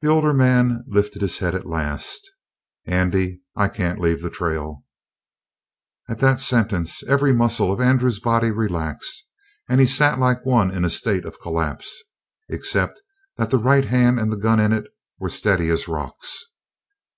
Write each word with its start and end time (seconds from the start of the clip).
The 0.00 0.08
older 0.08 0.32
man 0.32 0.82
lifted 0.86 1.20
his 1.20 1.36
head 1.40 1.54
at 1.54 1.66
last. 1.66 2.30
"Andy, 2.86 3.42
I 3.54 3.68
can't 3.68 4.00
leave 4.00 4.22
the 4.22 4.30
trail." 4.30 4.84
At 6.08 6.20
that 6.20 6.40
sentence 6.40 7.02
every 7.02 7.34
muscle 7.34 7.70
of 7.70 7.78
Andrew's 7.78 8.18
body 8.18 8.50
relaxed, 8.50 9.26
and 9.68 9.78
he 9.78 9.86
sat 9.86 10.18
like 10.18 10.46
one 10.46 10.70
in 10.70 10.86
a 10.86 10.88
state 10.90 11.26
of 11.26 11.38
collapse, 11.38 12.02
except 12.48 13.02
that 13.36 13.50
the 13.50 13.58
right 13.58 13.84
hand 13.84 14.18
and 14.18 14.32
the 14.32 14.38
gun 14.38 14.58
in 14.58 14.72
it 14.72 14.84
were 15.20 15.28
steady 15.28 15.68
as 15.68 15.86
rocks. 15.86 16.42